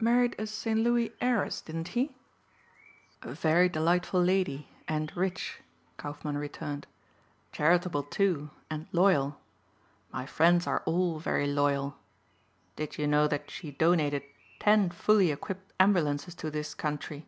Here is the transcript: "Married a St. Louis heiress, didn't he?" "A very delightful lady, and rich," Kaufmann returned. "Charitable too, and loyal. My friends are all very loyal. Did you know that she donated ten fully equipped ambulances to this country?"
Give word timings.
"Married 0.00 0.34
a 0.38 0.46
St. 0.46 0.80
Louis 0.80 1.12
heiress, 1.20 1.60
didn't 1.60 1.88
he?" 1.88 2.16
"A 3.20 3.34
very 3.34 3.68
delightful 3.68 4.22
lady, 4.22 4.70
and 4.88 5.14
rich," 5.14 5.60
Kaufmann 5.98 6.38
returned. 6.38 6.86
"Charitable 7.52 8.04
too, 8.04 8.48
and 8.70 8.86
loyal. 8.90 9.38
My 10.10 10.24
friends 10.24 10.66
are 10.66 10.82
all 10.86 11.18
very 11.18 11.46
loyal. 11.46 11.98
Did 12.74 12.96
you 12.96 13.06
know 13.06 13.28
that 13.28 13.50
she 13.50 13.70
donated 13.70 14.22
ten 14.58 14.88
fully 14.88 15.30
equipped 15.30 15.70
ambulances 15.78 16.34
to 16.36 16.50
this 16.50 16.72
country?" 16.72 17.26